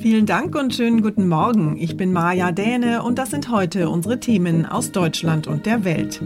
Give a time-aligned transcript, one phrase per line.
[0.00, 1.76] Vielen Dank und schönen guten Morgen.
[1.76, 6.22] Ich bin Maja Däne und das sind heute unsere Themen aus Deutschland und der Welt.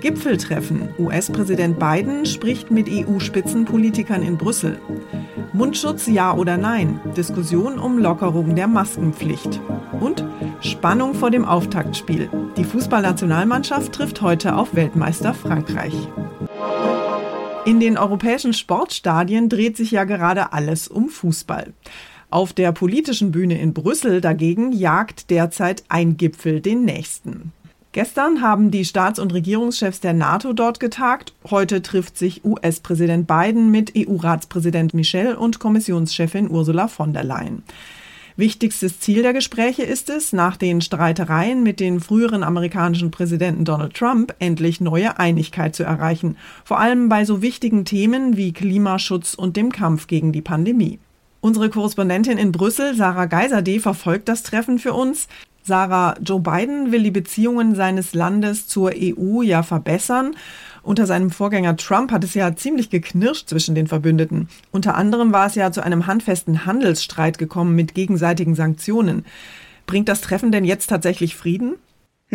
[0.00, 0.88] Gipfeltreffen.
[0.98, 4.80] US-Präsident Biden spricht mit EU-Spitzenpolitikern in Brüssel.
[5.52, 6.98] Mundschutz ja oder nein?
[7.16, 9.60] Diskussion um Lockerung der Maskenpflicht.
[10.00, 10.24] Und
[10.60, 12.28] Spannung vor dem Auftaktspiel.
[12.56, 15.94] Die Fußballnationalmannschaft trifft heute auf Weltmeister Frankreich.
[17.64, 21.72] In den europäischen Sportstadien dreht sich ja gerade alles um Fußball.
[22.34, 27.52] Auf der politischen Bühne in Brüssel dagegen jagt derzeit ein Gipfel den nächsten.
[27.92, 31.32] Gestern haben die Staats- und Regierungschefs der NATO dort getagt.
[31.48, 37.62] Heute trifft sich US-Präsident Biden mit EU-Ratspräsident Michel und Kommissionschefin Ursula von der Leyen.
[38.36, 43.94] Wichtigstes Ziel der Gespräche ist es, nach den Streitereien mit den früheren amerikanischen Präsidenten Donald
[43.94, 49.56] Trump endlich neue Einigkeit zu erreichen, vor allem bei so wichtigen Themen wie Klimaschutz und
[49.56, 50.98] dem Kampf gegen die Pandemie.
[51.44, 55.28] Unsere Korrespondentin in Brüssel, Sarah Geiserde, verfolgt das Treffen für uns.
[55.62, 60.36] Sarah, Joe Biden will die Beziehungen seines Landes zur EU ja verbessern.
[60.82, 64.48] Unter seinem Vorgänger Trump hat es ja ziemlich geknirscht zwischen den Verbündeten.
[64.72, 69.26] Unter anderem war es ja zu einem handfesten Handelsstreit gekommen mit gegenseitigen Sanktionen.
[69.84, 71.74] Bringt das Treffen denn jetzt tatsächlich Frieden?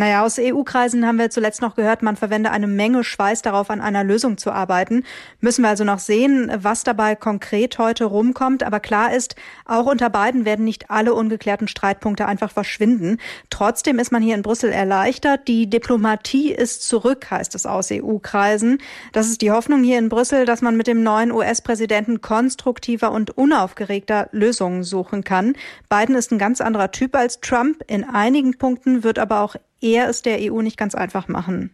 [0.00, 3.82] Naja, aus EU-Kreisen haben wir zuletzt noch gehört, man verwende eine Menge Schweiß darauf, an
[3.82, 5.04] einer Lösung zu arbeiten.
[5.40, 8.62] Müssen wir also noch sehen, was dabei konkret heute rumkommt.
[8.62, 13.18] Aber klar ist, auch unter beiden werden nicht alle ungeklärten Streitpunkte einfach verschwinden.
[13.50, 15.46] Trotzdem ist man hier in Brüssel erleichtert.
[15.48, 18.78] Die Diplomatie ist zurück, heißt es aus EU-Kreisen.
[19.12, 23.36] Das ist die Hoffnung hier in Brüssel, dass man mit dem neuen US-Präsidenten konstruktiver und
[23.36, 25.56] unaufgeregter Lösungen suchen kann.
[25.90, 27.84] Biden ist ein ganz anderer Typ als Trump.
[27.86, 31.70] In einigen Punkten wird aber auch er es der EU nicht ganz einfach machen.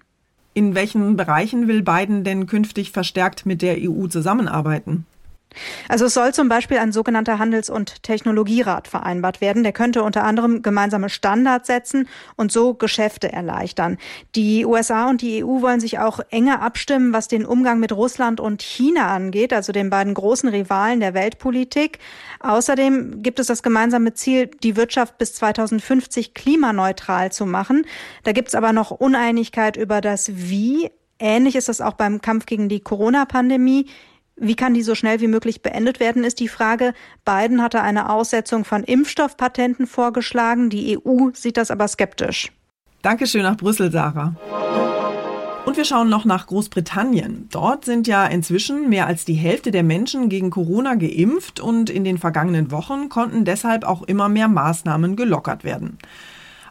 [0.55, 5.05] In welchen Bereichen will Biden denn künftig verstärkt mit der EU zusammenarbeiten?
[5.89, 9.63] Also es soll zum Beispiel ein sogenannter Handels- und Technologierat vereinbart werden.
[9.63, 13.99] Der könnte unter anderem gemeinsame Standards setzen und so Geschäfte erleichtern.
[14.35, 18.41] Die USA und die EU wollen sich auch enger abstimmen, was den Umgang mit Russland
[18.41, 21.99] und China angeht, also den beiden großen Rivalen der Weltpolitik.
[22.41, 27.87] Außerdem gibt es das gemeinsame Ziel, die Wirtschaft bis 2050 klimaneutral zu machen.
[28.25, 30.91] Da gibt es aber noch Uneinigkeit über das Wie.
[31.19, 33.87] Ähnlich ist das auch beim Kampf gegen die Corona-Pandemie.
[34.39, 36.93] Wie kann die so schnell wie möglich beendet werden, ist die Frage.
[37.25, 40.69] Biden hatte eine Aussetzung von Impfstoffpatenten vorgeschlagen.
[40.69, 42.53] Die EU sieht das aber skeptisch.
[43.01, 44.35] Dankeschön nach Brüssel, Sarah.
[45.65, 47.49] Und wir schauen noch nach Großbritannien.
[47.51, 52.05] Dort sind ja inzwischen mehr als die Hälfte der Menschen gegen Corona geimpft und in
[52.05, 55.99] den vergangenen Wochen konnten deshalb auch immer mehr Maßnahmen gelockert werden.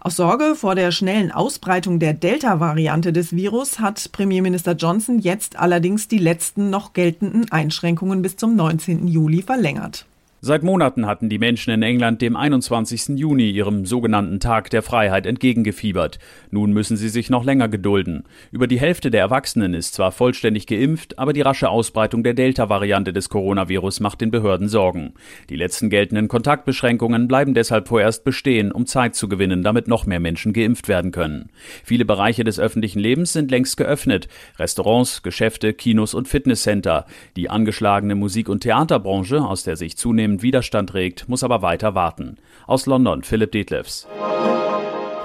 [0.05, 6.07] Aus Sorge vor der schnellen Ausbreitung der Delta-Variante des Virus hat Premierminister Johnson jetzt allerdings
[6.07, 9.07] die letzten noch geltenden Einschränkungen bis zum 19.
[9.07, 10.05] Juli verlängert.
[10.47, 13.17] Seit Monaten hatten die Menschen in England dem 21.
[13.17, 16.19] Juni, ihrem sogenannten Tag der Freiheit, entgegengefiebert.
[16.51, 18.25] Nun müssen sie sich noch länger gedulden.
[18.51, 23.11] Über die Hälfte der Erwachsenen ist zwar vollständig geimpft, aber die rasche Ausbreitung der Delta-Variante
[23.11, 25.15] des Coronavirus macht den Behörden Sorgen.
[25.49, 30.19] Die letzten geltenden Kontaktbeschränkungen bleiben deshalb vorerst bestehen, um Zeit zu gewinnen, damit noch mehr
[30.19, 31.49] Menschen geimpft werden können.
[31.83, 34.27] Viele Bereiche des öffentlichen Lebens sind längst geöffnet.
[34.59, 37.07] Restaurants, Geschäfte, Kinos und Fitnesscenter.
[37.35, 41.95] Die angeschlagene Musik- und Theaterbranche, aus der sich zunehmend zunehmend Widerstand regt, muss aber weiter
[41.95, 42.37] warten.
[42.67, 44.07] Aus London Philipp Detlefs.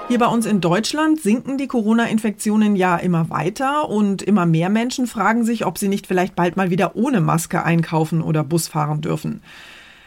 [0.07, 5.07] Hier bei uns in Deutschland sinken die Corona-Infektionen ja immer weiter und immer mehr Menschen
[5.07, 9.01] fragen sich, ob sie nicht vielleicht bald mal wieder ohne Maske einkaufen oder Bus fahren
[9.01, 9.41] dürfen.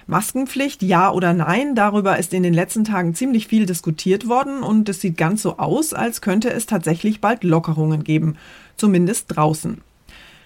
[0.06, 4.88] Maskenpflicht, ja oder nein, darüber ist in den letzten Tagen ziemlich viel diskutiert worden und
[4.90, 8.36] es sieht ganz so aus, als könnte es tatsächlich bald Lockerungen geben,
[8.76, 9.80] zumindest draußen.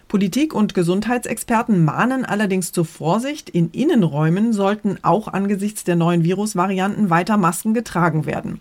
[0.09, 3.51] Politik und Gesundheitsexperten mahnen allerdings zur Vorsicht.
[3.51, 8.61] In Innenräumen sollten auch angesichts der neuen Virusvarianten weiter Masken getragen werden.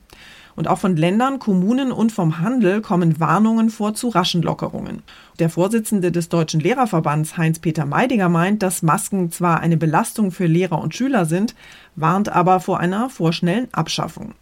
[0.58, 5.04] Und auch von Ländern, Kommunen und vom Handel kommen Warnungen vor zu raschen Lockerungen.
[5.40, 10.82] Der Vorsitzende des Deutschen Lehrerverbands Heinz-Peter Meidiger meint, dass Masken zwar eine Belastung für Lehrer
[10.82, 11.56] und Schüler sind,
[11.96, 14.34] warnt aber vor einer vorschnellen Abschaffung.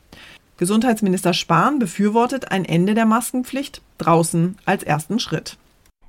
[0.58, 5.58] Gesundheitsminister Spahn befürwortet ein Ende der Maskenpflicht draußen als ersten Schritt.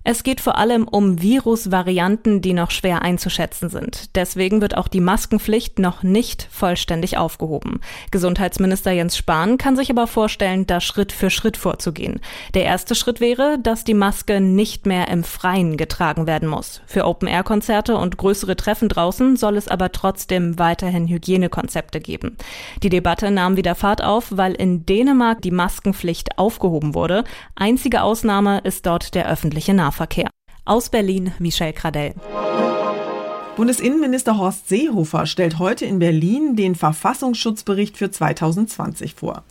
[0.08, 4.14] Es geht vor allem um Virusvarianten, die noch schwer einzuschätzen sind.
[4.14, 7.80] Deswegen wird auch die Maskenpflicht noch nicht vollständig aufgehoben.
[8.12, 12.20] Gesundheitsminister Jens Spahn kann sich aber vorstellen, da Schritt für Schritt vorzugehen.
[12.54, 16.82] Der erste Schritt wäre, dass die Maske nicht mehr im Freien getragen werden muss.
[16.86, 22.36] Für Open-Air-Konzerte und größere Treffen draußen soll es aber trotzdem weiterhin Hygienekonzepte geben.
[22.84, 27.24] Die Debatte nahm wieder Fahrt auf, weil in Dänemark die Maskenpflicht aufgehoben wurde.
[27.56, 29.95] Einzige Ausnahme ist dort der öffentliche Nahverkehr.
[29.96, 30.28] Nahverkehr.
[30.66, 32.14] Aus Berlin Michel Cradell.
[33.56, 39.44] Bundesinnenminister Horst Seehofer stellt heute in Berlin den Verfassungsschutzbericht für 2020 vor.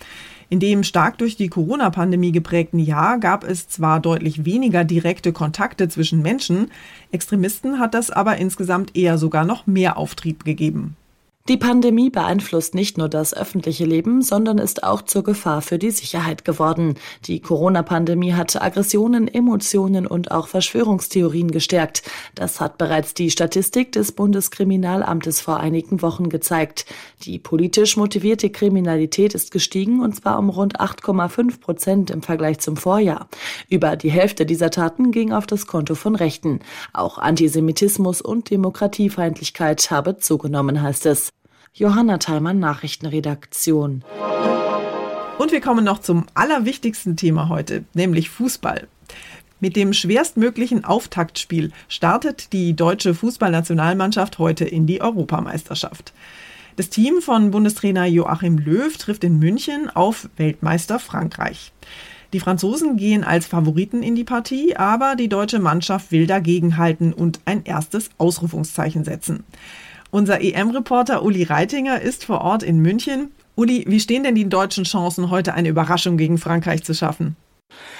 [0.49, 5.89] In dem stark durch die Corona-Pandemie geprägten Jahr gab es zwar deutlich weniger direkte Kontakte
[5.89, 6.69] zwischen Menschen,
[7.11, 10.95] Extremisten hat das aber insgesamt eher sogar noch mehr Auftrieb gegeben.
[11.47, 15.91] Die Pandemie beeinflusst nicht nur das öffentliche Leben, sondern ist auch zur Gefahr für die
[15.91, 16.95] Sicherheit geworden.
[17.25, 22.01] Die Corona-Pandemie hat Aggressionen, Emotionen und auch Verschwörungstheorien gestärkt.
[22.33, 26.87] Das hat bereits die Statistik des Bundeskriminalamtes vor einigen Wochen gezeigt.
[27.21, 32.75] Die politisch motivierte Kriminalität ist gestiegen und zwar um rund 8,5 Prozent im Vergleich zum
[32.75, 33.29] Vorjahr.
[33.69, 36.61] Über die Hälfte dieser Taten ging auf das Konto von Rechten.
[36.91, 41.34] Auch Antisemitismus und Demokratiefeindlichkeit habe zugenommen, heißt es.
[41.77, 44.05] Johanna Theimann, Nachrichtenredaktion.
[45.37, 48.87] Und wir kommen noch zum allerwichtigsten Thema heute, nämlich Fußball.
[49.59, 56.13] Mit dem schwerstmöglichen Auftaktspiel startet die deutsche Fußballnationalmannschaft heute in die Europameisterschaft.
[56.77, 61.73] Das Team von Bundestrainer Joachim Löw trifft in München auf Weltmeister Frankreich.
[62.31, 67.41] Die Franzosen gehen als Favoriten in die Partie, aber die deutsche Mannschaft will dagegenhalten und
[67.43, 69.43] ein erstes Ausrufungszeichen setzen.
[70.15, 73.31] Unser EM-Reporter Uli Reitinger ist vor Ort in München.
[73.55, 77.35] Uli, wie stehen denn die deutschen Chancen, heute eine Überraschung gegen Frankreich zu schaffen?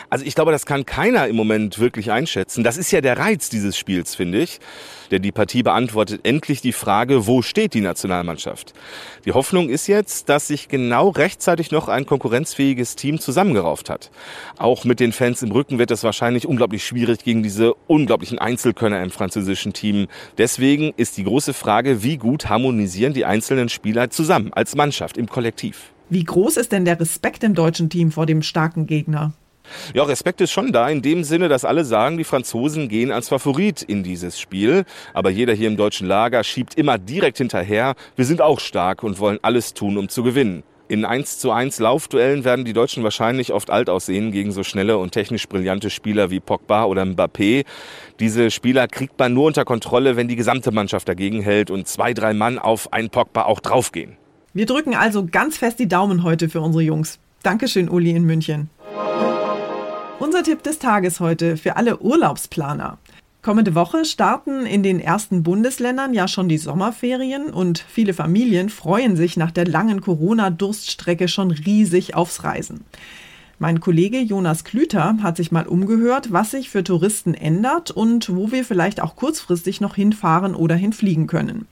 [0.10, 2.64] Also ich glaube, das kann keiner im Moment wirklich einschätzen.
[2.64, 4.60] Das ist ja der Reiz dieses Spiels, finde ich.
[5.12, 8.74] Denn die Partie beantwortet endlich die Frage, wo steht die Nationalmannschaft?
[9.26, 14.10] Die Hoffnung ist jetzt, dass sich genau rechtzeitig noch ein konkurrenzfähiges Team zusammengerauft hat.
[14.58, 19.04] Auch mit den Fans im Rücken wird es wahrscheinlich unglaublich schwierig gegen diese unglaublichen Einzelkönner
[19.04, 20.08] im französischen Team.
[20.38, 25.28] Deswegen ist die große Frage, wie gut harmonisieren die einzelnen Spieler zusammen als Mannschaft im
[25.28, 25.92] Kollektiv?
[26.10, 29.34] Wie groß ist denn der Respekt im deutschen Team vor dem starken Gegner?
[29.94, 33.30] Ja, Respekt ist schon da, in dem Sinne, dass alle sagen, die Franzosen gehen als
[33.30, 34.86] Favorit in dieses Spiel.
[35.14, 37.96] Aber jeder hier im deutschen Lager schiebt immer direkt hinterher.
[38.16, 40.64] Wir sind auch stark und wollen alles tun, um zu gewinnen.
[40.88, 45.00] In 1 zu 1 Laufduellen werden die Deutschen wahrscheinlich oft alt aussehen gegen so schnelle
[45.00, 47.66] und technisch brillante Spieler wie Pogba oder Mbappé.
[48.20, 52.14] Diese Spieler kriegt man nur unter Kontrolle, wenn die gesamte Mannschaft dagegen hält und zwei,
[52.14, 54.18] drei Mann auf einen Pogba auch draufgehen.
[54.54, 57.18] Wir drücken also ganz fest die Daumen heute für unsere Jungs.
[57.42, 58.70] Dankeschön, Uli in München.
[60.26, 62.98] Unser Tipp des Tages heute für alle Urlaubsplaner.
[63.44, 69.16] Kommende Woche starten in den ersten Bundesländern ja schon die Sommerferien und viele Familien freuen
[69.18, 72.86] sich nach der langen Corona-Durststrecke schon riesig aufs Reisen.
[73.60, 78.52] Mein Kollege Jonas Klüter hat sich mal umgehört, was sich für Touristen ändert und wo
[78.52, 81.68] wir vielleicht auch kurzfristig noch hinfahren oder hinfliegen können.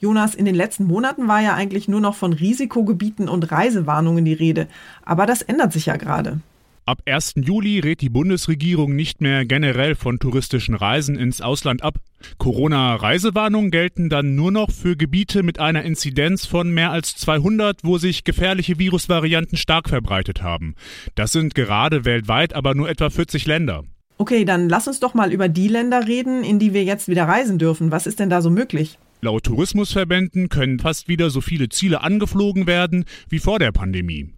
[0.00, 4.32] Jonas, in den letzten Monaten war ja eigentlich nur noch von Risikogebieten und Reisewarnungen die
[4.32, 4.66] Rede,
[5.04, 6.40] aber das ändert sich ja gerade.
[6.88, 7.34] Ab 1.
[7.38, 11.96] Juli rät die Bundesregierung nicht mehr generell von touristischen Reisen ins Ausland ab.
[12.38, 17.98] Corona-Reisewarnungen gelten dann nur noch für Gebiete mit einer Inzidenz von mehr als 200, wo
[17.98, 20.76] sich gefährliche Virusvarianten stark verbreitet haben.
[21.16, 23.82] Das sind gerade weltweit aber nur etwa 40 Länder.
[24.18, 27.24] Okay, dann lass uns doch mal über die Länder reden, in die wir jetzt wieder
[27.24, 27.90] reisen dürfen.
[27.90, 28.96] Was ist denn da so möglich?
[29.20, 34.30] Laut Tourismusverbänden können fast wieder so viele Ziele angeflogen werden wie vor der Pandemie.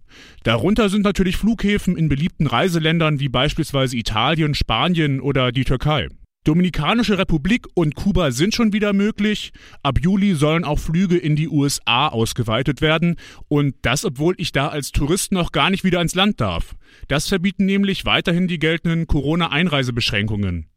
[0.43, 6.07] Darunter sind natürlich Flughäfen in beliebten Reiseländern wie beispielsweise Italien, Spanien oder die Türkei.
[6.45, 9.51] Dominikanische Republik und Kuba sind schon wieder möglich.
[9.83, 13.17] Ab Juli sollen auch Flüge in die USA ausgeweitet werden.
[13.49, 16.75] Und das, obwohl ich da als Tourist noch gar nicht wieder ins Land darf.
[17.09, 20.67] Das verbieten nämlich weiterhin die geltenden Corona-Einreisebeschränkungen.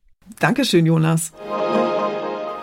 [0.40, 1.32] Dankeschön, Jonas.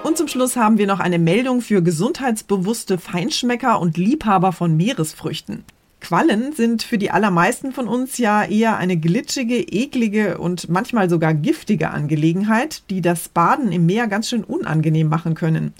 [0.03, 5.65] Und zum Schluss haben wir noch eine Meldung für gesundheitsbewusste Feinschmecker und Liebhaber von Meeresfrüchten.
[5.99, 11.33] Quallen sind für die allermeisten von uns ja eher eine glitschige, eklige und manchmal sogar
[11.33, 15.73] giftige Angelegenheit, die das Baden im Meer ganz schön unangenehm machen können.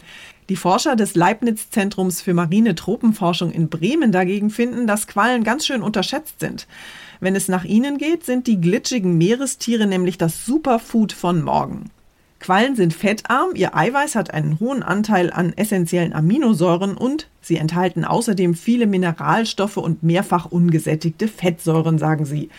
[0.49, 5.81] Die Forscher des Leibniz-Zentrums für marine Tropenforschung in Bremen dagegen finden, dass Quallen ganz schön
[5.81, 6.67] unterschätzt sind.
[7.21, 11.91] Wenn es nach ihnen geht, sind die glitschigen Meerestiere nämlich das Superfood von morgen.
[12.39, 18.05] Quallen sind fettarm, ihr Eiweiß hat einen hohen Anteil an essentiellen Aminosäuren und sie enthalten
[18.05, 22.49] außerdem viele Mineralstoffe und mehrfach ungesättigte Fettsäuren, sagen sie.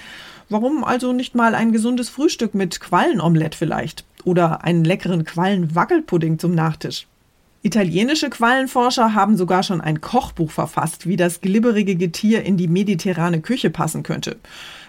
[0.51, 4.05] Warum also nicht mal ein gesundes Frühstück mit Quallenomelett vielleicht?
[4.25, 7.07] Oder einen leckeren Quallenwackelpudding zum Nachtisch?
[7.63, 13.41] Italienische Quallenforscher haben sogar schon ein Kochbuch verfasst, wie das glibberige Getier in die mediterrane
[13.41, 14.37] Küche passen könnte.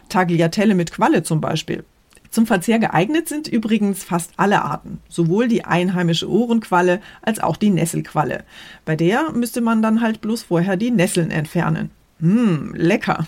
[0.10, 1.84] Tagliatelle mit Qualle zum Beispiel.
[2.32, 7.70] Zum Verzehr geeignet sind übrigens fast alle Arten, sowohl die einheimische Ohrenqualle als auch die
[7.70, 8.46] Nesselqualle.
[8.86, 11.92] Bei der müsste man dann halt bloß vorher die Nesseln entfernen.
[12.20, 13.28] Mmm, lecker.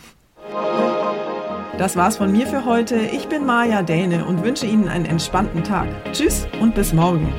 [1.78, 2.96] Das war's von mir für heute.
[2.96, 5.88] Ich bin Maja Däne und wünsche Ihnen einen entspannten Tag.
[6.14, 7.34] Tschüss und bis morgen.